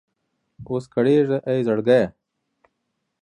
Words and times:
اوس 0.67 0.85
کړېږه 0.93 1.37
اې 1.49 1.57
زړګيه! 1.67 2.05